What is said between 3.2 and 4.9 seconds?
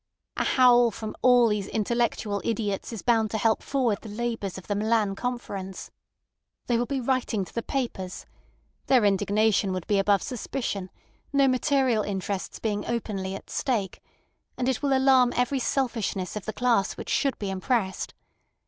to help forward the labours of the